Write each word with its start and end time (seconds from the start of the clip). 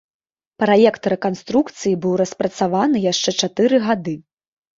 Праект 0.61 1.03
рэканструкцыі 1.13 1.91
быў 2.07 2.13
распрацаваны 2.23 2.97
яшчэ 3.11 3.31
чатыры 3.45 3.77
гады. 3.87 4.15